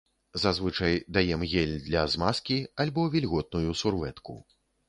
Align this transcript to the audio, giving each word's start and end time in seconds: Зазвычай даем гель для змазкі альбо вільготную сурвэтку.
Зазвычай 0.43 0.95
даем 1.17 1.43
гель 1.51 1.75
для 1.89 2.03
змазкі 2.15 2.57
альбо 2.85 3.07
вільготную 3.17 3.71
сурвэтку. 3.83 4.35